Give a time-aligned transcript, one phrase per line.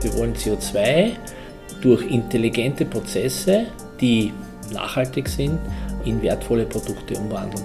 [0.00, 1.16] Wir wollen CO2
[1.82, 3.66] durch intelligente Prozesse,
[4.00, 4.32] die
[4.72, 5.58] nachhaltig sind,
[6.04, 7.64] in wertvolle Produkte umwandeln.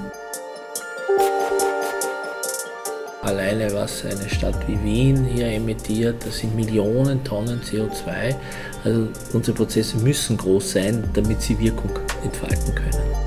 [3.21, 8.35] Alleine was eine Stadt wie Wien hier emittiert, das sind Millionen Tonnen CO2.
[8.83, 11.91] Also unsere Prozesse müssen groß sein, damit sie Wirkung
[12.23, 13.22] entfalten können.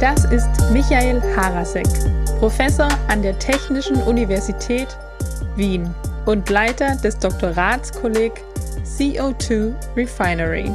[0.00, 1.86] Das ist Michael Harasek,
[2.38, 4.88] Professor an der Technischen Universität
[5.54, 5.88] Wien
[6.26, 8.32] und Leiter des Doktoratskolleg
[8.84, 10.70] CO2 Refinery.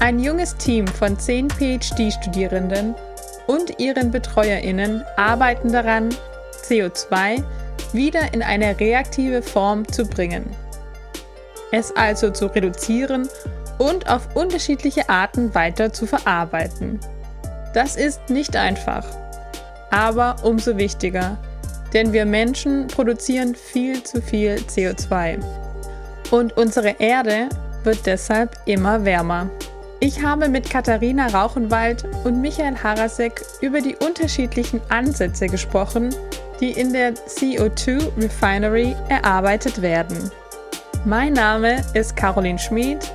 [0.00, 2.96] Ein junges Team von zehn PhD-Studierenden
[3.46, 6.08] und ihren BetreuerInnen arbeiten daran,
[6.68, 7.44] CO2
[7.92, 10.44] wieder in eine reaktive Form zu bringen.
[11.70, 13.28] Es also zu reduzieren
[13.78, 16.98] und auf unterschiedliche Arten weiter zu verarbeiten.
[17.76, 19.04] Das ist nicht einfach,
[19.90, 21.36] aber umso wichtiger,
[21.92, 25.44] denn wir Menschen produzieren viel zu viel CO2.
[26.30, 27.50] Und unsere Erde
[27.84, 29.50] wird deshalb immer wärmer.
[30.00, 36.14] Ich habe mit Katharina Rauchenwald und Michael Harasek über die unterschiedlichen Ansätze gesprochen,
[36.62, 40.30] die in der CO2 Refinery erarbeitet werden.
[41.04, 43.12] Mein Name ist Caroline Schmid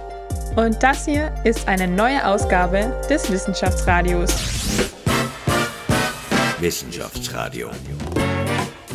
[0.56, 4.36] und das hier ist eine neue Ausgabe des Wissenschaftsradios.
[6.60, 7.70] Wissenschaftsradio.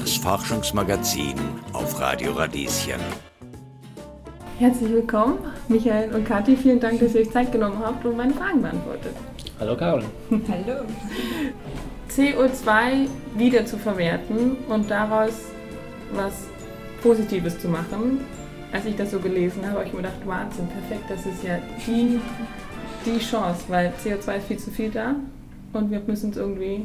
[0.01, 1.35] Das Forschungsmagazin
[1.73, 3.01] auf Radio Radieschen.
[4.59, 6.57] Herzlich willkommen, Michael und Kathi.
[6.57, 9.15] Vielen Dank, dass ihr euch Zeit genommen habt und meine Fragen beantwortet.
[9.59, 10.11] Hallo Caroline.
[10.31, 10.85] Hallo.
[12.11, 15.33] CO2 wieder zu verwerten und daraus
[16.13, 16.33] was
[17.03, 18.21] Positives zu machen.
[18.77, 21.59] Als ich das so gelesen habe, habe ich mir gedacht, Wahnsinn, perfekt, das ist ja
[21.87, 22.21] die,
[23.07, 25.15] die Chance, weil CO2 ist viel zu viel da
[25.73, 26.83] und wir müssen es irgendwie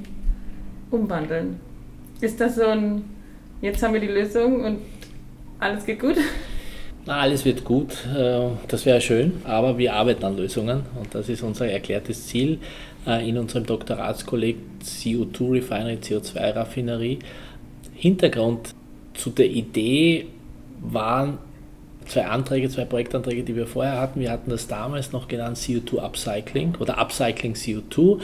[0.89, 1.59] umwandeln.
[2.22, 3.03] Ist das so ein,
[3.59, 4.78] jetzt haben wir die Lösung und
[5.59, 6.16] alles geht gut?
[7.05, 11.27] Na, alles wird gut, äh, das wäre schön, aber wir arbeiten an Lösungen und das
[11.27, 12.60] ist unser erklärtes Ziel
[13.05, 17.20] äh, in unserem Doktoratskolleg CO2 Refinery, CO2 Raffinerie.
[17.95, 18.76] Hintergrund
[19.14, 20.27] zu der Idee
[20.80, 21.38] waren
[22.11, 24.20] zwei Anträge, zwei Projektanträge, die wir vorher hatten.
[24.20, 28.20] Wir hatten das damals noch genannt CO2 Upcycling oder Upcycling CO2.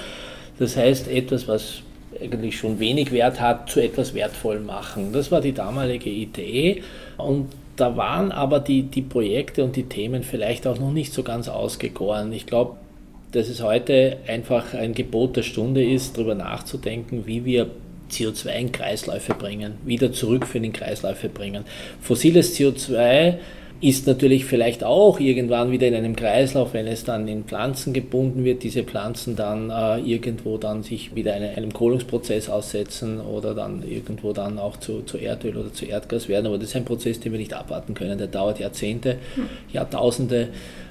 [0.59, 1.81] Das heißt etwas, was
[2.21, 5.13] eigentlich schon wenig Wert hat, zu etwas wertvoll machen.
[5.13, 6.83] Das war die damalige Idee
[7.17, 11.23] und da waren aber die, die Projekte und die Themen vielleicht auch noch nicht so
[11.23, 12.33] ganz ausgegoren.
[12.33, 12.77] Ich glaube,
[13.31, 17.69] dass es heute einfach ein Gebot der Stunde ist, darüber nachzudenken, wie wir
[18.09, 21.65] CO2 in Kreisläufe bringen, wieder zurück für den Kreisläufe bringen.
[22.01, 23.35] Fossiles CO2
[23.79, 28.43] ist natürlich vielleicht auch irgendwann wieder in einem Kreislauf, wenn es dann in Pflanzen gebunden
[28.43, 33.83] wird, diese Pflanzen dann äh, irgendwo dann sich wieder eine, einem Kohlungsprozess aussetzen oder dann
[33.87, 36.47] irgendwo dann auch zu, zu Erdöl oder zu Erdgas werden.
[36.47, 38.17] Aber das ist ein Prozess, den wir nicht abwarten können.
[38.17, 39.49] Der dauert Jahrzehnte, hm.
[39.71, 40.49] Jahrtausende,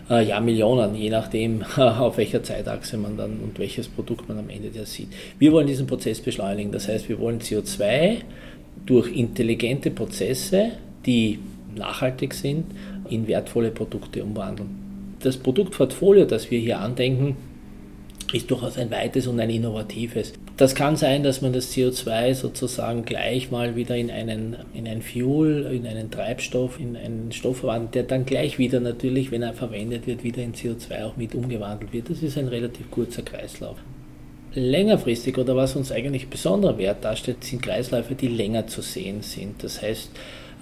[0.08, 4.68] äh, Jahrmillionen, je nachdem, auf welcher Zeitachse man dann und welches Produkt man am Ende
[4.68, 5.08] der sieht.
[5.40, 6.70] Wir wollen diesen Prozess beschleunigen.
[6.70, 8.18] Das heißt, wir wollen CO2
[8.84, 10.72] durch intelligente Prozesse,
[11.04, 11.40] die
[11.76, 12.64] nachhaltig sind,
[13.08, 14.70] in wertvolle Produkte umwandeln.
[15.20, 17.36] Das Produktportfolio, das wir hier andenken,
[18.32, 20.32] ist durchaus ein weites und ein innovatives.
[20.56, 25.02] Das kann sein, dass man das CO2 sozusagen gleich mal wieder in einen, in ein
[25.02, 29.52] Fuel, in einen Treibstoff, in einen Stoff verwandelt, der dann gleich wieder natürlich, wenn er
[29.52, 32.10] verwendet wird, wieder in CO2 auch mit umgewandelt wird.
[32.10, 33.76] Das ist ein relativ kurzer Kreislauf.
[34.54, 39.62] Längerfristig oder was uns eigentlich besonderer Wert darstellt, sind Kreisläufe, die länger zu sehen sind.
[39.62, 40.10] Das heißt,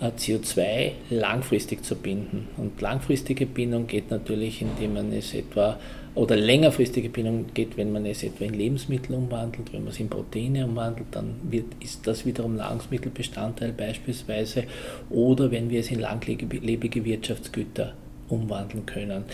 [0.00, 2.48] CO2 langfristig zu binden.
[2.56, 5.78] Und langfristige Bindung geht natürlich, indem man es etwa,
[6.14, 10.08] oder längerfristige Bindung geht, wenn man es etwa in Lebensmittel umwandelt, wenn man es in
[10.08, 14.64] Proteine umwandelt, dann wird, ist das wiederum Nahrungsmittelbestandteil beispielsweise,
[15.10, 17.94] oder wenn wir es in langlebige Wirtschaftsgüter
[18.28, 19.24] umwandeln können.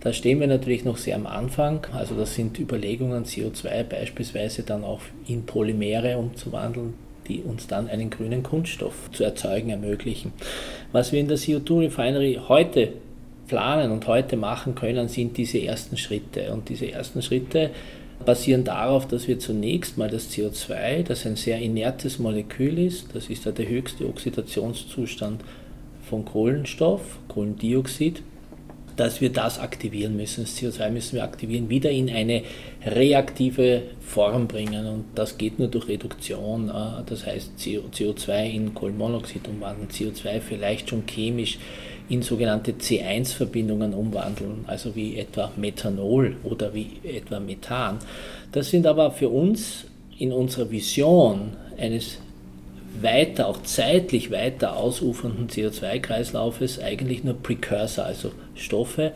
[0.00, 1.86] Da stehen wir natürlich noch sehr am Anfang.
[1.92, 6.94] Also das sind Überlegungen, CO2 beispielsweise dann auch in Polymere umzuwandeln,
[7.28, 10.32] die uns dann einen grünen Kunststoff zu erzeugen ermöglichen.
[10.92, 12.92] Was wir in der CO2 Refinery heute
[13.48, 16.52] planen und heute machen können, sind diese ersten Schritte.
[16.52, 17.70] Und diese ersten Schritte
[18.24, 23.28] basieren darauf, dass wir zunächst mal das CO2, das ein sehr inertes Molekül ist, das
[23.28, 25.42] ist ja der höchste Oxidationszustand
[26.08, 28.22] von Kohlenstoff, Kohlendioxid,
[28.96, 30.44] dass wir das aktivieren müssen.
[30.44, 32.42] Das CO2 müssen wir aktivieren, wieder in eine
[32.84, 34.86] reaktive Form bringen.
[34.86, 36.68] Und das geht nur durch Reduktion.
[36.68, 41.58] Äh, das heißt CO2 in Kohlenmonoxid umwandeln, CO2 vielleicht schon chemisch
[42.08, 47.98] in sogenannte C1-Verbindungen umwandeln, also wie etwa Methanol oder wie etwa Methan.
[48.52, 49.86] Das sind aber für uns
[50.18, 52.18] in unserer Vision eines
[53.02, 59.12] weiter, auch zeitlich weiter ausufernden CO2-Kreislaufes eigentlich nur Precursor, also Stoffe,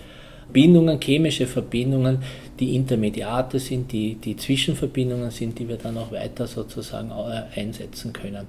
[0.53, 2.19] Bindungen, chemische Verbindungen,
[2.59, 8.12] die Intermediate sind, die, die Zwischenverbindungen sind, die wir dann auch weiter sozusagen äh, einsetzen
[8.12, 8.47] können.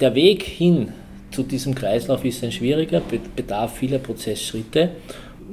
[0.00, 0.88] Der Weg hin
[1.30, 3.02] zu diesem Kreislauf ist ein schwieriger,
[3.36, 4.90] bedarf vieler Prozessschritte.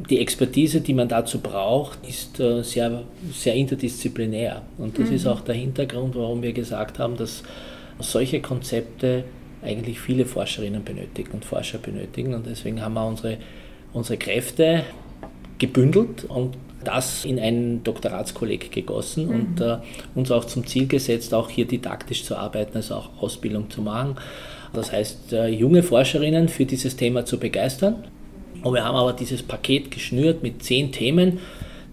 [0.09, 4.62] Die Expertise, die man dazu braucht, ist äh, sehr, sehr interdisziplinär.
[4.77, 5.15] Und das mhm.
[5.15, 7.44] ist auch der Hintergrund, warum wir gesagt haben, dass
[7.99, 9.23] solche Konzepte
[9.63, 12.33] eigentlich viele Forscherinnen benötigen und Forscher benötigen.
[12.33, 13.38] Und deswegen haben wir unsere,
[13.94, 14.83] unsere Kräfte
[15.57, 19.31] gebündelt und das in einen Doktoratskolleg gegossen mhm.
[19.31, 19.77] und äh,
[20.15, 24.15] uns auch zum Ziel gesetzt, auch hier didaktisch zu arbeiten, also auch Ausbildung zu machen.
[24.73, 28.03] Das heißt, äh, junge Forscherinnen für dieses Thema zu begeistern.
[28.63, 31.39] Und wir haben aber dieses Paket geschnürt mit zehn Themen,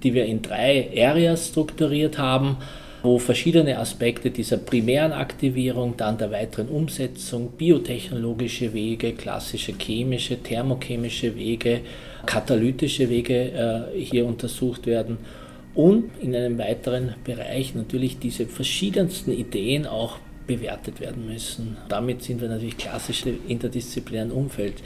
[0.02, 2.58] die wir in drei Areas strukturiert haben
[3.04, 11.36] wo verschiedene Aspekte dieser primären Aktivierung, dann der weiteren Umsetzung, biotechnologische Wege, klassische chemische, thermochemische
[11.36, 11.82] Wege,
[12.24, 13.52] katalytische Wege
[13.94, 15.18] äh, hier untersucht werden
[15.74, 20.16] und in einem weiteren Bereich natürlich diese verschiedensten Ideen auch
[20.46, 21.76] bewertet werden müssen.
[21.90, 24.82] Damit sind wir natürlich klassisch im interdisziplinären Umfeld.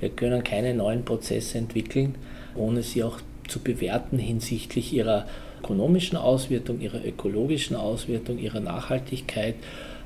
[0.00, 2.14] Wir können keine neuen Prozesse entwickeln,
[2.54, 5.26] ohne sie auch zu bewerten hinsichtlich ihrer
[5.58, 9.54] ökonomischen Auswertung, ihrer ökologischen Auswertung, ihrer Nachhaltigkeit,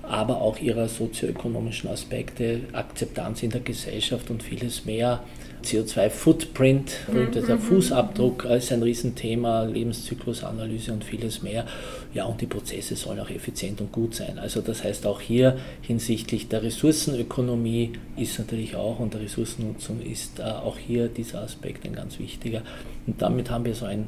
[0.02, 5.20] aber auch ihrer sozioökonomischen Aspekte, Akzeptanz in der Gesellschaft und vieles mehr.
[5.62, 7.30] CO2-Footprint, mhm.
[7.30, 7.60] der mhm.
[7.60, 11.66] Fußabdruck ist ein Riesenthema, Lebenszyklusanalyse und vieles mehr.
[12.12, 14.40] Ja, und die Prozesse sollen auch effizient und gut sein.
[14.40, 20.40] Also das heißt auch hier hinsichtlich der Ressourcenökonomie ist natürlich auch und der Ressourcennutzung ist
[20.40, 22.62] äh, auch hier dieser Aspekt ein ganz wichtiger.
[23.06, 24.06] Und damit haben wir so ein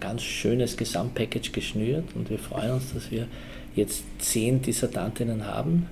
[0.00, 3.26] ganz schönes Gesamtpackage geschnürt und wir freuen uns, dass wir
[3.76, 5.86] jetzt zehn Dissertantinnen haben.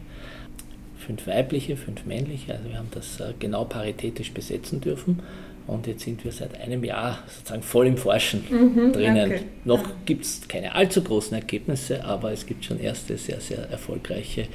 [0.98, 5.20] Fünf weibliche, fünf männliche, also wir haben das äh, genau paritätisch besetzen dürfen.
[5.66, 9.32] Und jetzt sind wir seit einem Jahr sozusagen voll im Forschen mhm, drinnen.
[9.32, 9.42] Okay.
[9.64, 14.48] Noch gibt es keine allzu großen Ergebnisse, aber es gibt schon erste sehr, sehr erfolgreiche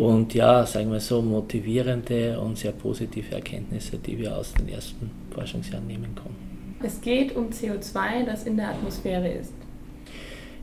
[0.00, 5.10] und ja, sagen wir so, motivierende und sehr positive Erkenntnisse, die wir aus den ersten
[5.30, 6.49] Forschungsjahren nehmen konnten.
[6.82, 9.52] Es geht um CO2, das in der Atmosphäre ist.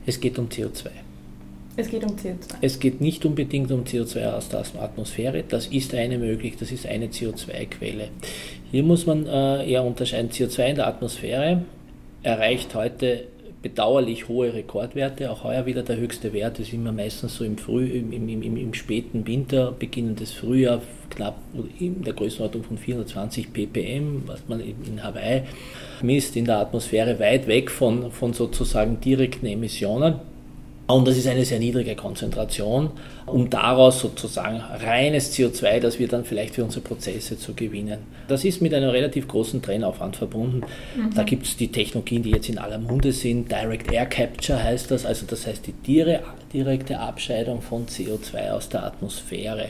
[0.04, 0.88] Es geht um CO2.
[1.76, 2.56] Es geht um CO2.
[2.60, 5.44] Es geht nicht unbedingt um CO2 aus der Atmosphäre.
[5.48, 8.08] Das ist eine möglich, das ist eine CO2-Quelle.
[8.72, 10.30] Hier muss man äh, eher unterscheiden.
[10.30, 11.62] CO2 in der Atmosphäre
[12.24, 13.26] erreicht heute
[13.62, 15.30] bedauerlich hohe Rekordwerte.
[15.30, 18.56] Auch heuer wieder der höchste Wert ist immer meistens so im, Früh, im, im, im,
[18.56, 21.36] im späten Winter, beginnendes Frühjahr, knapp
[21.78, 25.42] in der Größenordnung von 420 ppm, was man in Hawaii
[26.02, 30.16] misst, in der Atmosphäre weit weg von, von sozusagen direkten Emissionen.
[30.88, 32.90] Und das ist eine sehr niedrige Konzentration,
[33.26, 37.98] um daraus sozusagen reines CO2, das wir dann vielleicht für unsere Prozesse zu gewinnen.
[38.26, 40.62] Das ist mit einem relativ großen Trennaufwand verbunden.
[40.96, 41.14] Mhm.
[41.14, 43.52] Da gibt es die Technologien, die jetzt in aller Munde sind.
[43.52, 46.06] Direct Air Capture heißt das, also das heißt die
[46.54, 49.66] direkte Abscheidung von CO2 aus der Atmosphäre.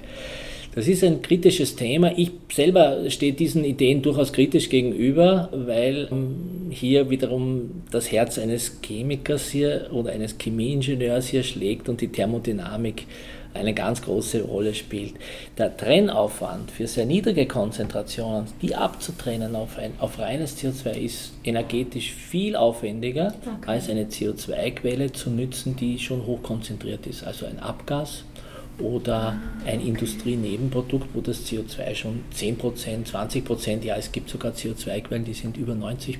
[0.74, 2.12] Das ist ein kritisches Thema.
[2.16, 8.80] Ich selber stehe diesen Ideen durchaus kritisch gegenüber, weil ähm, hier wiederum das Herz eines
[8.82, 13.06] Chemikers hier oder eines Chemieingenieurs hier schlägt und die Thermodynamik
[13.54, 15.14] eine ganz große Rolle spielt.
[15.56, 22.12] Der Trennaufwand für sehr niedrige Konzentrationen, die abzutrennen auf, ein, auf reines CO2 ist energetisch
[22.12, 23.70] viel aufwendiger, okay.
[23.70, 27.24] als eine CO2-Quelle zu nützen, die schon hochkonzentriert ist.
[27.24, 28.24] Also ein Abgas
[28.80, 35.34] oder ein Industrienebenprodukt, wo das CO2 schon 10%, 20%, ja, es gibt sogar CO2-Quellen, die
[35.34, 36.16] sind über 90%,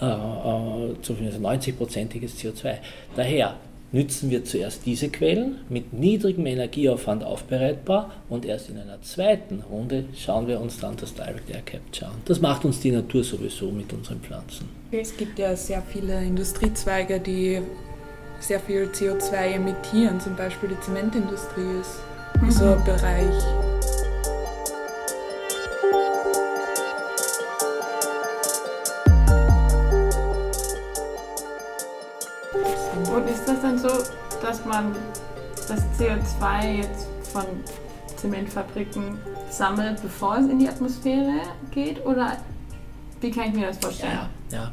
[0.00, 2.76] äh, zumindest 90-prozentiges CO2.
[3.16, 3.56] Daher
[3.92, 10.04] nützen wir zuerst diese Quellen mit niedrigem Energieaufwand aufbereitbar und erst in einer zweiten Runde
[10.16, 12.18] schauen wir uns dann das Direct Air Capture an.
[12.24, 14.68] Das macht uns die Natur sowieso mit unseren Pflanzen.
[14.92, 17.60] Es gibt ja sehr viele Industriezweige, die
[18.40, 22.00] sehr viel CO2 emittieren, zum Beispiel die Zementindustrie ist
[22.40, 22.50] mhm.
[22.50, 23.44] so ein Bereich.
[33.14, 33.88] Und ist das dann so,
[34.42, 34.94] dass man
[35.68, 37.44] das CO2 jetzt von
[38.16, 39.18] Zementfabriken
[39.50, 42.04] sammelt, bevor es in die Atmosphäre geht?
[42.04, 42.36] Oder
[43.20, 44.28] wie kann ich mir das vorstellen?
[44.50, 44.72] Ja, ja.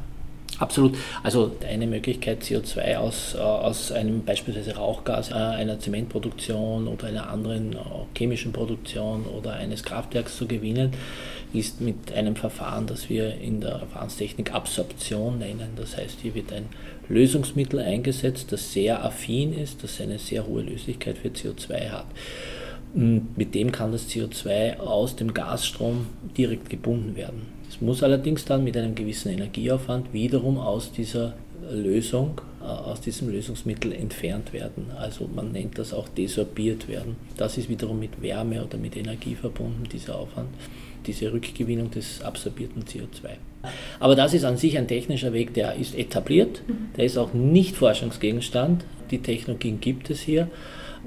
[0.58, 0.96] Absolut.
[1.22, 7.30] Also eine Möglichkeit, CO2 aus, äh, aus einem beispielsweise Rauchgas äh, einer Zementproduktion oder einer
[7.30, 7.78] anderen äh,
[8.16, 10.92] chemischen Produktion oder eines Kraftwerks zu gewinnen,
[11.52, 15.70] ist mit einem Verfahren, das wir in der Verfahrenstechnik Absorption nennen.
[15.76, 16.66] Das heißt, hier wird ein
[17.08, 22.06] Lösungsmittel eingesetzt, das sehr affin ist, das eine sehr hohe Löslichkeit für CO2 hat.
[22.94, 27.42] Mit dem kann das CO2 aus dem Gasstrom direkt gebunden werden.
[27.68, 31.34] Es muss allerdings dann mit einem gewissen Energieaufwand wiederum aus dieser
[31.70, 34.86] Lösung, äh, aus diesem Lösungsmittel entfernt werden.
[34.98, 37.16] Also man nennt das auch desorbiert werden.
[37.36, 40.48] Das ist wiederum mit Wärme oder mit Energie verbunden, dieser Aufwand,
[41.06, 43.36] diese Rückgewinnung des absorbierten CO2.
[44.00, 46.62] Aber das ist an sich ein technischer Weg, der ist etabliert,
[46.96, 48.84] der ist auch nicht Forschungsgegenstand.
[49.10, 50.48] Die Technologien gibt es hier.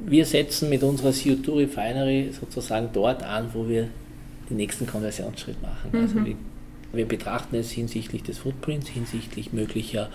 [0.05, 3.87] Wir setzen mit unserer CO2 Refinery sozusagen dort an, wo wir
[4.49, 5.91] den nächsten Konversionsschritt machen.
[5.93, 6.25] Also mhm.
[6.25, 6.35] wir
[6.93, 10.09] wir betrachten es hinsichtlich des Footprints, hinsichtlich möglicher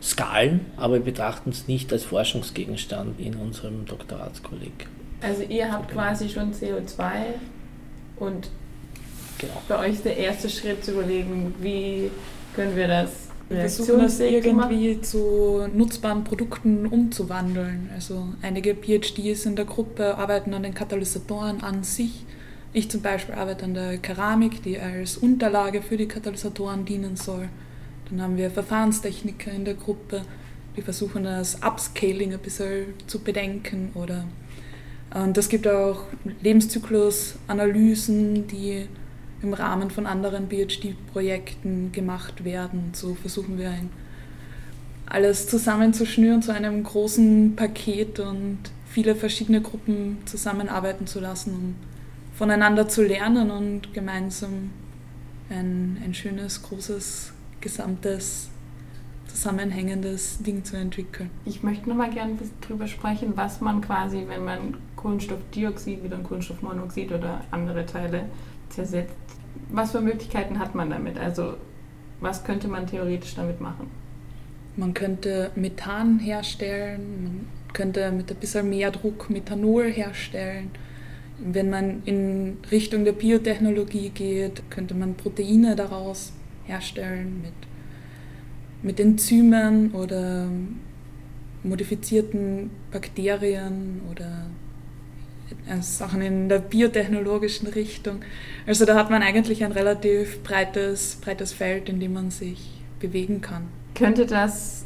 [0.00, 4.72] Skalen, aber wir betrachten es nicht als Forschungsgegenstand in unserem Doktoratskolleg.
[5.20, 7.02] Also ihr habt quasi schon CO2
[8.16, 8.50] und
[9.38, 9.62] genau.
[9.68, 12.10] bei euch ist der erste Schritt zu überlegen, wie
[12.54, 17.90] können wir das wir versuchen das irgendwie zu nutzbaren Produkten umzuwandeln.
[17.94, 22.24] Also einige PhDs in der Gruppe arbeiten an den Katalysatoren an sich
[22.74, 27.50] ich zum Beispiel arbeite an der Keramik, die als Unterlage für die Katalysatoren dienen soll.
[28.08, 30.22] Dann haben wir Verfahrenstechniker in der Gruppe,
[30.76, 33.90] die versuchen das Upscaling ein bisschen zu bedenken.
[33.94, 34.24] Oder,
[35.14, 36.04] und es gibt auch
[36.40, 38.88] Lebenszyklusanalysen, die
[39.42, 42.90] im Rahmen von anderen PhD-Projekten gemacht werden.
[42.92, 43.90] So versuchen wir ein,
[45.06, 51.74] alles zusammenzuschnüren zu einem großen Paket und viele verschiedene Gruppen zusammenarbeiten zu lassen, um
[52.34, 54.70] voneinander zu lernen und gemeinsam
[55.50, 58.48] ein, ein schönes, großes, gesamtes,
[59.26, 61.30] zusammenhängendes Ding zu entwickeln.
[61.44, 67.12] Ich möchte noch mal gerne darüber sprechen, was man quasi, wenn man Kohlenstoffdioxid, wieder Kohlenstoffmonoxid
[67.12, 68.26] oder andere Teile
[68.72, 69.14] zersetzt,
[69.70, 71.18] was für Möglichkeiten hat man damit?
[71.18, 71.54] Also
[72.20, 73.90] was könnte man theoretisch damit machen?
[74.76, 80.70] Man könnte Methan herstellen, man könnte mit ein bisschen mehr Druck Methanol herstellen
[81.44, 86.32] wenn man in Richtung der Biotechnologie geht, könnte man Proteine daraus
[86.64, 87.52] herstellen mit,
[88.82, 90.48] mit Enzymen oder
[91.62, 94.46] modifizierten Bakterien oder
[95.80, 98.20] Sachen in der biotechnologischen Richtung.
[98.66, 103.40] Also da hat man eigentlich ein relativ breites, breites Feld, in dem man sich bewegen
[103.40, 103.64] kann.
[103.94, 104.84] Könnte das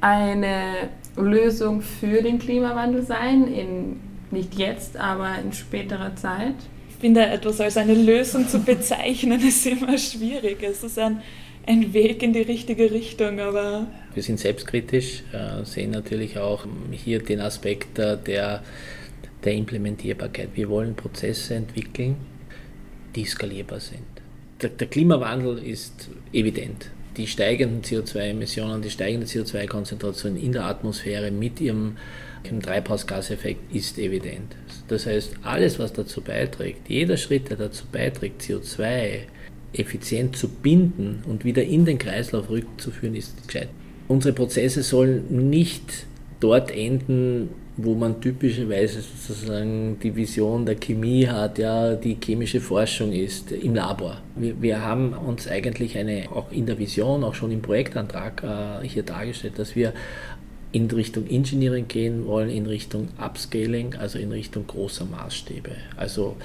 [0.00, 6.54] eine Lösung für den Klimawandel sein in nicht jetzt, aber in späterer Zeit?
[6.90, 10.62] Ich finde, etwas als eine Lösung zu bezeichnen, ist immer schwierig.
[10.62, 11.22] Es ist ein,
[11.66, 13.86] ein Weg in die richtige Richtung, aber...
[14.12, 18.62] Wir sind selbstkritisch, äh, sehen natürlich auch hier den Aspekt der,
[19.44, 20.50] der Implementierbarkeit.
[20.54, 22.16] Wir wollen Prozesse entwickeln,
[23.14, 24.00] die skalierbar sind.
[24.62, 31.60] Der, der Klimawandel ist evident die steigenden CO2-Emissionen, die steigende CO2-Konzentration in der Atmosphäre mit
[31.60, 31.96] ihrem
[32.42, 34.54] im Treibhausgaseffekt ist evident.
[34.88, 39.20] Das heißt, alles, was dazu beiträgt, jeder Schritt, der dazu beiträgt, CO2
[39.72, 43.70] effizient zu binden und wieder in den Kreislauf rückzuführen, ist gescheit.
[44.08, 46.06] Unsere Prozesse sollen nicht
[46.40, 53.12] dort enden, wo man typischerweise sozusagen die Vision der Chemie hat, ja, die chemische Forschung
[53.12, 54.20] ist im Labor.
[54.36, 58.42] Wir, wir haben uns eigentlich eine, auch in der Vision, auch schon im Projektantrag
[58.82, 59.92] äh, hier dargestellt, dass wir
[60.70, 65.70] in Richtung Engineering gehen wollen, in Richtung Upscaling, also in Richtung großer Maßstäbe.
[65.96, 66.36] Also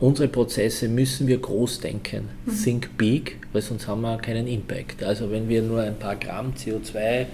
[0.00, 2.62] unsere Prozesse müssen wir groß denken, mhm.
[2.62, 5.02] think big, weil sonst haben wir keinen Impact.
[5.02, 7.26] Also wenn wir nur ein paar Gramm CO2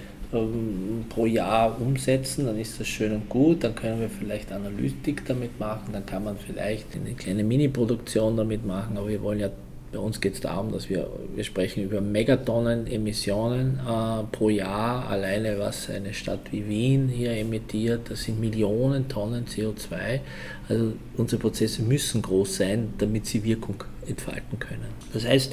[1.08, 5.58] pro Jahr umsetzen, dann ist das schön und gut, dann können wir vielleicht Analytik damit
[5.58, 9.50] machen, dann kann man vielleicht eine kleine Mini-Produktion damit machen, aber wir wollen ja
[9.92, 15.08] bei uns geht es darum, dass wir, wir sprechen über Megatonnen Emissionen äh, pro Jahr,
[15.08, 20.20] alleine was eine Stadt wie Wien hier emittiert, das sind Millionen Tonnen CO2.
[20.68, 24.86] Also unsere Prozesse müssen groß sein, damit sie Wirkung entfalten können.
[25.12, 25.52] Das heißt,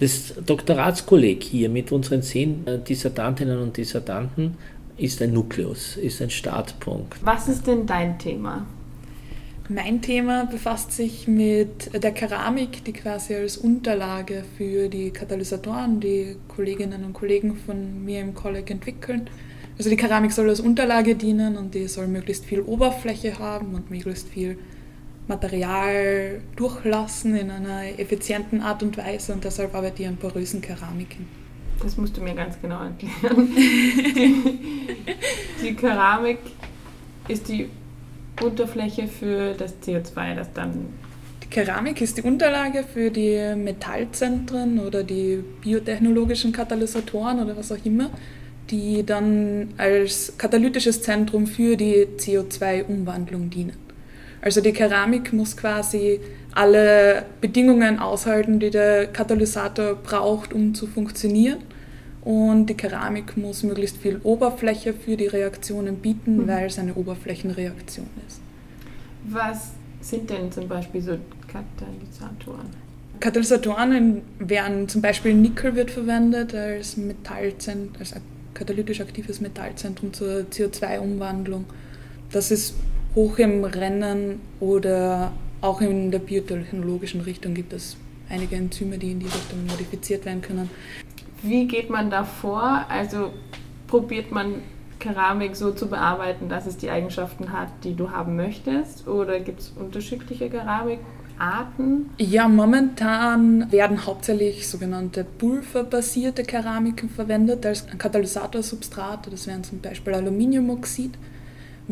[0.00, 4.56] das Doktoratskolleg hier mit unseren zehn äh, Dissertantinnen und Dissertanten
[4.96, 7.16] ist ein Nukleus, ist ein Startpunkt.
[7.22, 8.66] Was ist denn dein Thema?
[9.68, 16.36] Mein Thema befasst sich mit der Keramik, die quasi als Unterlage für die Katalysatoren, die
[16.48, 19.28] Kolleginnen und Kollegen von mir im Kolleg entwickeln.
[19.78, 23.90] Also die Keramik soll als Unterlage dienen und die soll möglichst viel Oberfläche haben und
[23.90, 24.58] möglichst viel
[25.30, 31.26] Material durchlassen in einer effizienten Art und Weise und deshalb arbeite ich an porösen Keramiken.
[31.82, 33.48] Das musst du mir ganz genau erklären.
[33.56, 34.58] die,
[35.62, 36.38] die Keramik
[37.28, 37.70] ist die
[38.42, 40.88] Unterfläche für das CO2, das dann
[41.42, 47.84] Die Keramik ist die Unterlage für die Metallzentren oder die biotechnologischen Katalysatoren oder was auch
[47.84, 48.10] immer,
[48.70, 53.89] die dann als katalytisches Zentrum für die CO2-Umwandlung dienen.
[54.42, 56.20] Also die Keramik muss quasi
[56.52, 61.58] alle Bedingungen aushalten, die der Katalysator braucht, um zu funktionieren.
[62.22, 66.48] Und die Keramik muss möglichst viel Oberfläche für die Reaktionen bieten, Mhm.
[66.48, 68.40] weil es eine Oberflächenreaktion ist.
[69.28, 71.16] Was sind denn zum Beispiel so
[71.46, 72.66] Katalysatoren?
[73.20, 78.14] Katalysatoren werden zum Beispiel Nickel wird verwendet als Metallzentrum, als
[78.54, 81.64] katalytisch aktives Metallzentrum zur CO2-Umwandlung.
[82.32, 82.74] Das ist
[83.14, 87.96] hoch im Rennen oder auch in der biotechnologischen Richtung gibt es
[88.28, 90.70] einige Enzyme, die in die Richtung modifiziert werden können.
[91.42, 92.84] Wie geht man da vor?
[92.88, 93.32] Also
[93.86, 94.62] probiert man
[94.98, 99.08] Keramik so zu bearbeiten, dass es die Eigenschaften hat, die du haben möchtest?
[99.08, 102.10] Oder gibt es unterschiedliche Keramikarten?
[102.18, 109.32] Ja, momentan werden hauptsächlich sogenannte pulverbasierte Keramiken verwendet als Katalysatorsubstrat.
[109.32, 111.14] Das wären zum Beispiel Aluminiumoxid.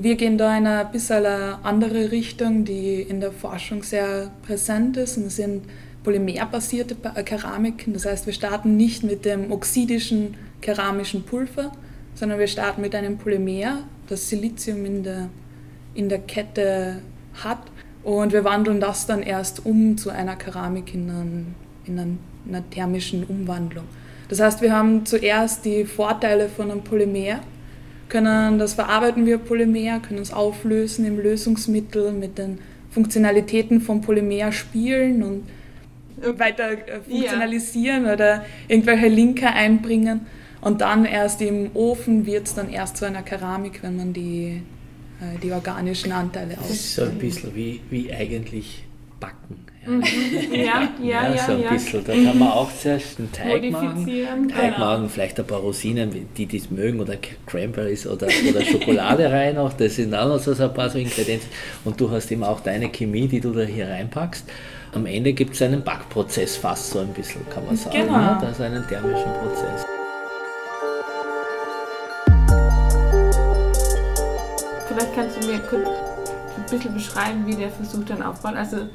[0.01, 5.17] Wir gehen da in eine bisschen andere Richtung, die in der Forschung sehr präsent ist.
[5.17, 5.65] Und das sind
[6.05, 7.95] polymerbasierte Pa- Keramiken.
[7.95, 11.73] Das heißt, wir starten nicht mit dem oxidischen keramischen Pulver,
[12.15, 15.31] sondern wir starten mit einem Polymer, das Silizium in der,
[15.95, 17.03] in der Kette
[17.43, 17.63] hat.
[18.05, 21.55] Und wir wandeln das dann erst um zu einer Keramik in, einen,
[21.87, 23.85] in einer thermischen Umwandlung.
[24.29, 27.41] Das heißt, wir haben zuerst die Vorteile von einem Polymer,
[28.09, 32.59] können das verarbeiten wir Polymer, können es auflösen im Lösungsmittel, mit den
[32.91, 35.45] Funktionalitäten vom Polymer spielen und
[36.39, 40.27] weiter äh, funktionalisieren oder irgendwelche Linker einbringen.
[40.61, 44.63] Und dann erst im Ofen wird es dann erst zu einer Keramik, wenn man die,
[45.21, 47.11] äh, die organischen Anteile Das ist so aus.
[47.11, 48.85] ein bisschen wie, wie eigentlich
[49.21, 49.57] Backen.
[49.87, 50.03] Mhm.
[50.53, 51.71] Ja, ja, ja, so ein ja.
[51.71, 52.05] bisschen.
[52.05, 53.89] Da kann man auch zuerst einen Teig machen.
[53.89, 54.49] Modifizieren.
[54.49, 54.79] Teig genau.
[54.79, 57.15] machen, vielleicht ein paar Rosinen, die das mögen, oder
[57.47, 59.73] Cranberries oder, oder Schokolade rein auch.
[59.73, 61.51] Das sind auch noch so ein paar so Ingredienzien.
[61.85, 64.45] Und du hast eben auch deine Chemie, die du da hier reinpackst.
[64.95, 67.97] Am Ende gibt es einen Backprozess fast so ein bisschen, kann man sagen.
[67.97, 68.19] Genau.
[68.19, 68.39] Ne?
[68.41, 69.85] Das ist einen thermischen Prozess.
[74.89, 75.89] Vielleicht kannst du mir kurz
[76.57, 78.57] ein bisschen beschreiben, wie der Versuch dann aufbaut.
[78.57, 78.89] Also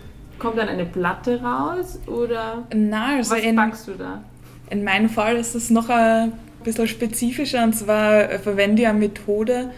[0.44, 4.22] kommt dann eine Platte raus oder Na, also was in, backst du da?
[4.70, 9.00] in meinem Fall ist es noch ein bisschen spezifischer und zwar äh, verwende ich eine
[9.00, 9.72] Methode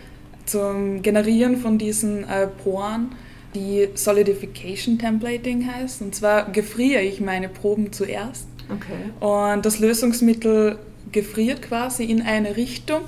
[0.46, 3.12] zum Generieren von diesen äh, Poren,
[3.56, 6.02] die Solidification Templating heißt.
[6.02, 9.12] Und zwar gefriere ich meine Proben zuerst Okay.
[9.26, 10.78] und das Lösungsmittel
[11.12, 13.02] gefriert quasi in eine Richtung.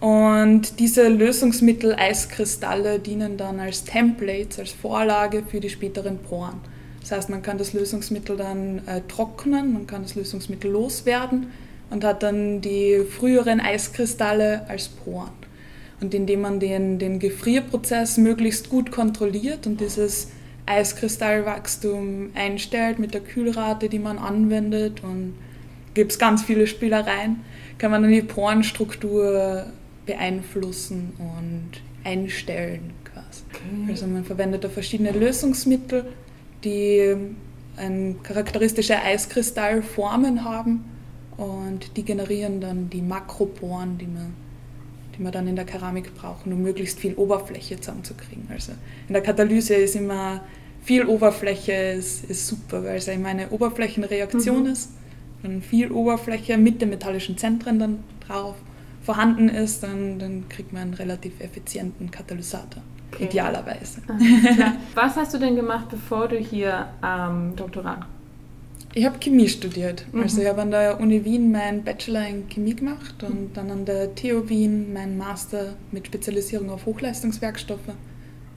[0.00, 6.60] Und diese Lösungsmittel-Eiskristalle dienen dann als Templates, als Vorlage für die späteren Poren.
[7.08, 11.46] Das heißt, man kann das Lösungsmittel dann äh, trocknen, man kann das Lösungsmittel loswerden
[11.88, 15.30] und hat dann die früheren Eiskristalle als Poren.
[16.02, 20.28] Und indem man den, den Gefrierprozess möglichst gut kontrolliert und dieses
[20.66, 25.34] Eiskristallwachstum einstellt mit der Kühlrate, die man anwendet und
[25.94, 27.40] gibt es ganz viele Spielereien,
[27.78, 29.64] kann man dann die Porenstruktur
[30.04, 33.44] beeinflussen und einstellen quasi.
[33.88, 36.04] Also man verwendet da verschiedene Lösungsmittel,
[36.64, 37.14] die
[37.76, 40.84] ein charakteristische Eiskristallformen haben
[41.36, 44.34] und die generieren dann die Makroporen, die man,
[45.16, 48.48] die man dann in der Keramik brauchen, um möglichst viel Oberfläche zusammenzukriegen.
[48.50, 48.72] Also
[49.06, 50.42] in der Katalyse ist immer
[50.82, 54.70] viel Oberfläche ist, ist super, weil es eben eine Oberflächenreaktion Mhm.
[54.70, 54.90] ist.
[55.42, 58.56] Wenn viel Oberfläche mit den metallischen Zentren dann drauf
[59.02, 62.82] vorhanden ist, dann, dann kriegt man einen relativ effizienten Katalysator.
[63.12, 63.24] Okay.
[63.24, 64.02] Idealerweise.
[64.94, 68.06] Was hast du denn gemacht, bevor du hier am Doktorat?
[68.94, 70.06] Ich habe Chemie studiert.
[70.12, 70.22] Mhm.
[70.22, 73.84] Also ich habe an der Uni Wien meinen Bachelor in Chemie gemacht und dann an
[73.84, 77.92] der TU Wien meinen Master mit Spezialisierung auf Hochleistungswerkstoffe.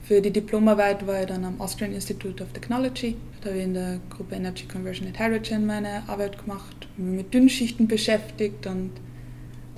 [0.02, 3.16] Für die Diplomarbeit war ich dann am Austrian Institute of Technology.
[3.40, 7.34] Da habe ich in der Gruppe Energy Conversion at Hydrogen meine Arbeit gemacht, mich mit
[7.34, 8.90] Dünnschichten beschäftigt und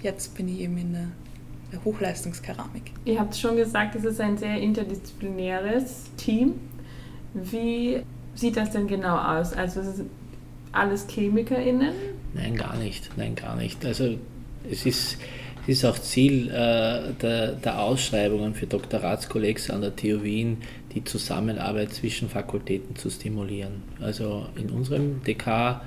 [0.02, 1.08] jetzt bin ich eben in der
[1.84, 2.92] Hochleistungskeramik.
[3.04, 6.54] Ihr habt schon gesagt, es ist ein sehr interdisziplinäres Team.
[7.34, 8.02] Wie
[8.34, 9.52] sieht das denn genau aus?
[9.52, 10.02] Also es ist
[10.72, 11.94] alles ChemikerInnen?
[12.34, 13.10] Nein, gar nicht.
[13.16, 13.84] Nein, gar nicht.
[13.84, 14.18] Also
[14.70, 15.18] es ist,
[15.62, 20.58] es ist auch Ziel äh, der, der Ausschreibungen für Doktoratskollegs an der TU Wien,
[20.94, 23.82] die Zusammenarbeit zwischen Fakultäten zu stimulieren.
[24.00, 25.80] Also in unserem DK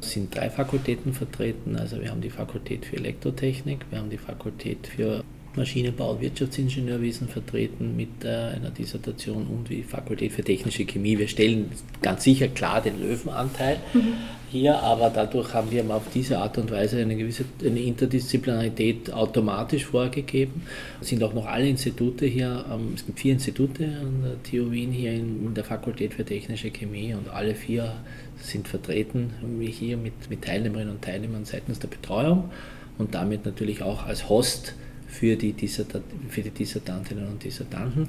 [0.00, 1.76] Es sind drei Fakultäten vertreten.
[1.76, 5.24] Also wir haben die Fakultät für Elektrotechnik, wir haben die Fakultät für
[5.56, 11.18] Maschinenbau und Wirtschaftsingenieurwesen vertreten mit äh, einer Dissertation und die Fakultät für technische Chemie.
[11.18, 11.70] Wir stellen
[12.02, 14.14] ganz sicher klar den Löwenanteil mhm.
[14.50, 19.86] hier, aber dadurch haben wir auf diese Art und Weise eine gewisse eine Interdisziplinarität automatisch
[19.86, 20.62] vorgegeben.
[21.00, 24.92] Es sind auch noch alle Institute hier, es gibt vier Institute an der TU Wien
[24.92, 27.94] hier in, in der Fakultät für technische Chemie und alle vier
[28.40, 32.50] sind vertreten wie hier mit, mit Teilnehmerinnen und Teilnehmern seitens der Betreuung
[32.98, 34.74] und damit natürlich auch als Host
[35.08, 35.54] für die,
[36.28, 38.08] für die Dissertantinnen und Dissertanten.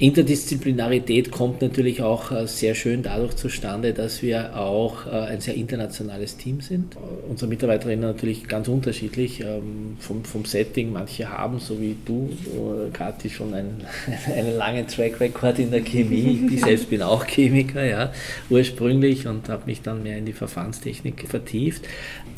[0.00, 5.54] Interdisziplinarität kommt natürlich auch äh, sehr schön dadurch zustande, dass wir auch äh, ein sehr
[5.54, 6.96] internationales Team sind.
[7.28, 10.92] Unsere Mitarbeiterinnen natürlich ganz unterschiedlich ähm, vom, vom Setting.
[10.92, 13.82] Manche haben, so wie du, äh, Kathi, schon einen,
[14.36, 16.48] einen langen Track Record in der Chemie.
[16.58, 18.12] Ich selbst bin auch Chemiker, ja,
[18.50, 21.86] ursprünglich und habe mich dann mehr in die Verfahrenstechnik vertieft.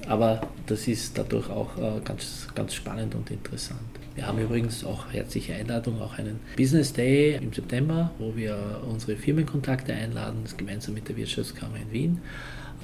[0.09, 1.71] Aber das ist dadurch auch
[2.05, 3.81] ganz, ganz spannend und interessant.
[4.17, 9.17] Wir haben übrigens auch herzliche Einladung, auch einen Business Day im September, wo wir unsere
[9.17, 12.19] Firmenkontakte einladen, gemeinsam mit der Wirtschaftskammer in Wien.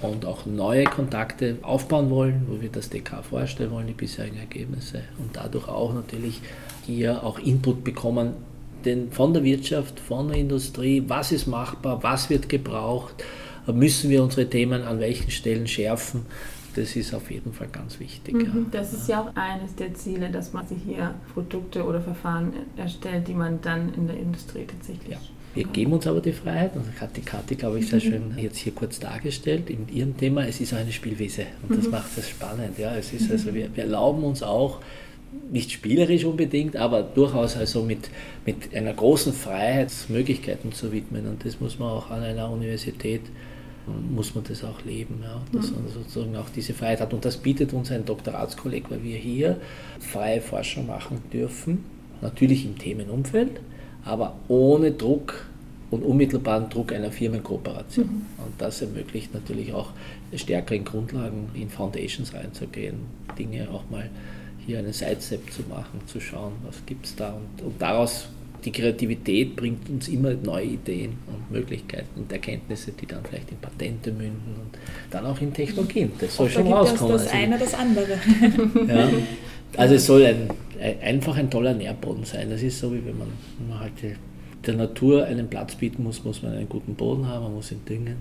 [0.03, 5.03] Und auch neue Kontakte aufbauen wollen, wo wir das DK vorstellen wollen, die bisherigen Ergebnisse.
[5.19, 6.43] Und dadurch auch natürlich
[6.85, 8.35] hier auch Input bekommen,
[8.85, 13.25] denn von der Wirtschaft, von der Industrie, was ist machbar, was wird gebraucht,
[13.73, 16.23] müssen wir unsere Themen an welchen Stellen schärfen,
[16.77, 18.35] das ist auf jeden Fall ganz wichtig.
[18.35, 18.53] Mhm, ja.
[18.71, 23.29] Das ist ja auch eines der Ziele, dass man sich hier Produkte oder Verfahren erstellt,
[23.29, 25.13] die man dann in der Industrie tatsächlich.
[25.13, 25.21] Ja.
[25.55, 28.03] Wir geben uns aber die Freiheit, und das hat die Kathi, glaube ich, sehr mhm.
[28.03, 30.47] schön jetzt hier kurz dargestellt in ihrem Thema.
[30.47, 31.93] Es ist auch eine Spielwiese und das mhm.
[31.93, 32.79] macht es spannend.
[32.79, 34.81] Ja, es ist also, wir, wir erlauben uns auch,
[35.51, 38.11] nicht spielerisch unbedingt, aber durchaus also mit,
[38.45, 41.27] mit einer großen Freiheit Möglichkeiten zu widmen.
[41.27, 43.23] Und das muss man auch an einer Universität
[43.87, 45.77] muss man das auch leben, ja, dass mhm.
[45.77, 47.15] man sozusagen auch diese Freiheit hat.
[47.15, 49.61] Und das bietet uns ein Doktoratskolleg, weil wir hier
[50.01, 51.85] freie Forschung machen dürfen,
[52.21, 53.61] natürlich im Themenumfeld,
[54.05, 55.47] aber ohne Druck
[55.91, 58.07] und unmittelbaren Druck einer Firmenkooperation.
[58.07, 58.45] Mhm.
[58.45, 59.91] Und das ermöglicht natürlich auch
[60.35, 62.97] stärker in Grundlagen, in Foundations reinzugehen,
[63.39, 64.11] Dinge auch mal
[64.67, 68.29] hier einen Sidestep zu machen, zu schauen, was gibt es da und, und daraus
[68.67, 73.59] die Kreativität bringt uns immer neue Ideen und Möglichkeiten und Erkenntnisse, die dann vielleicht in
[73.59, 74.77] Patente münden und
[75.11, 76.11] dann auch in Technologien.
[76.19, 77.13] Das soll schon rauskommen.
[77.13, 78.19] Das, das also, eine, das andere.
[78.89, 79.09] ja,
[79.77, 80.49] also es soll ein,
[81.01, 82.51] einfach ein toller Nährboden sein.
[82.51, 83.93] Das ist so, wie wenn man, wenn man halt
[84.67, 87.85] der Natur einen Platz bieten muss, muss man einen guten Boden haben, man muss ihn
[87.89, 88.17] düngen.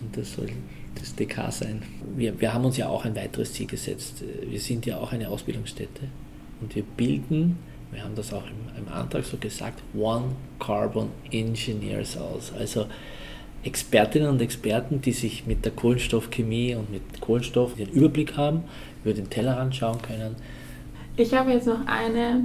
[0.00, 0.46] Und das soll
[0.94, 1.82] das DK sein.
[2.16, 4.24] Wir, wir haben uns ja auch ein weiteres Ziel gesetzt.
[4.48, 6.04] Wir sind ja auch eine Ausbildungsstätte
[6.62, 7.58] und wir bilden
[7.90, 12.52] wir haben das auch im, im Antrag so gesagt, One Carbon Engineers aus.
[12.58, 12.86] Also
[13.64, 18.64] Expertinnen und Experten, die sich mit der Kohlenstoffchemie und mit Kohlenstoff den Überblick haben,
[19.04, 20.36] über den Tellerrand schauen können.
[21.16, 22.44] Ich habe jetzt noch eine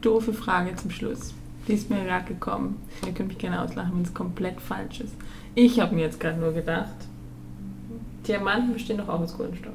[0.00, 1.32] doofe Frage zum Schluss.
[1.66, 2.76] Die ist mir gerade gekommen.
[3.06, 5.14] Ihr könnt mich gerne auslachen, wenn es komplett falsch ist.
[5.54, 6.94] Ich habe mir jetzt gerade nur gedacht,
[8.26, 9.72] Diamanten bestehen doch auch aus Kohlenstoff.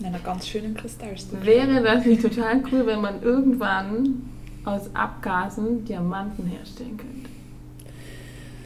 [0.00, 1.46] In einer ganz schönen Kristallstruktur.
[1.46, 4.22] Wäre das nicht total cool, wenn man irgendwann
[4.64, 7.29] aus Abgasen Diamanten herstellen könnte?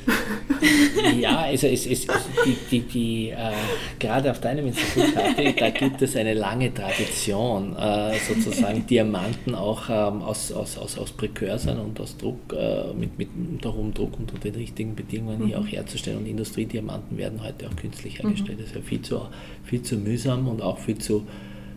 [1.21, 2.07] ja, also es, es,
[2.45, 3.53] die, die, die äh,
[3.99, 5.14] gerade auf deinem Institut,
[5.59, 11.12] da gibt es eine lange Tradition, äh, sozusagen Diamanten auch ähm, aus, aus, aus, aus
[11.12, 15.43] Präkursern und aus Druck, äh, mit, mit unter hohem Druck und unter den richtigen Bedingungen
[15.43, 15.47] mhm.
[15.47, 16.19] hier auch herzustellen.
[16.19, 18.59] Und Industriediamanten werden heute auch künstlich hergestellt.
[18.59, 18.62] Mhm.
[18.62, 19.21] Das ist ja viel zu,
[19.64, 21.27] viel zu mühsam und auch viel zu,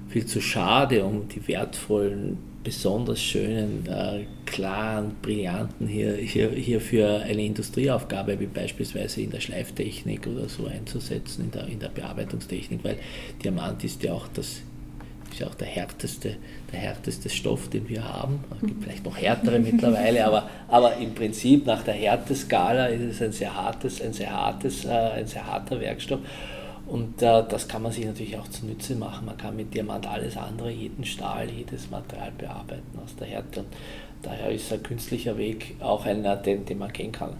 [0.09, 2.37] viel zu schade, um die wertvollen
[2.67, 9.39] besonders schönen, äh, klaren, brillanten hier, hier, hier für eine Industrieaufgabe, wie beispielsweise in der
[9.39, 12.97] Schleiftechnik oder so einzusetzen, in der, in der Bearbeitungstechnik, weil
[13.41, 14.63] Diamant ist ja auch das
[15.31, 16.35] ist ja auch der härteste,
[16.73, 18.43] der härteste Stoff, den wir haben.
[18.55, 23.21] Es gibt vielleicht noch härtere mittlerweile, aber, aber im Prinzip nach der Härteskala ist es
[23.21, 26.19] ein sehr hartes, ein sehr hartes, äh, ein sehr harter Werkstoff.
[26.87, 29.25] Und äh, das kann man sich natürlich auch zunutze machen.
[29.25, 33.61] Man kann mit Diamant alles andere, jeden Stahl, jedes Material bearbeiten aus der Härte.
[33.61, 33.67] Und
[34.23, 37.35] daher ist ein künstlicher Weg auch einer, den, den man gehen kann.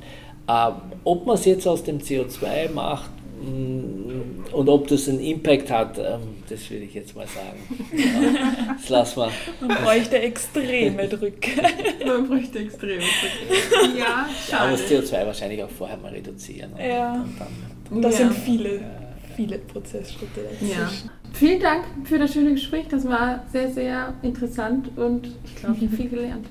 [0.49, 3.09] Ähm, ob man es jetzt aus dem CO2 macht
[3.41, 7.57] mm, und ob das einen Impact hat, ähm, das würde ich jetzt mal sagen.
[7.97, 9.31] Ja, das lassen wir.
[9.67, 11.51] Man bräuchte extreme Drücke.
[12.05, 13.97] man bräuchte extreme Drücke.
[13.97, 14.61] Ja, schade.
[14.61, 16.71] Aber das CO2 wahrscheinlich auch vorher mal reduzieren.
[16.77, 17.13] Ja.
[17.13, 18.27] Und dann, und das ja.
[18.27, 19.06] sind viele.
[19.37, 20.71] Viele Prozessschritte dazwischen.
[20.71, 20.89] Ja.
[21.33, 22.87] Vielen Dank für das schöne Gespräch.
[22.89, 26.47] Das war sehr, sehr interessant und ich glaube, ich habe viel gelernt.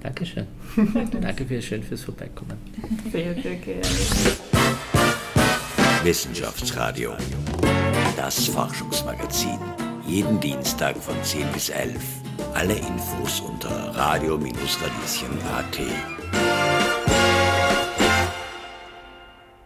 [0.00, 0.46] Dankeschön.
[1.20, 2.56] Danke für, schön fürs Vorbeikommen.
[3.12, 3.82] Sehr, sehr gerne.
[6.02, 7.12] Wissenschaftsradio.
[8.16, 9.58] Das Forschungsmagazin.
[10.06, 11.94] Jeden Dienstag von 10 bis 11.
[12.54, 16.23] Alle Infos unter radio-radieschen.at.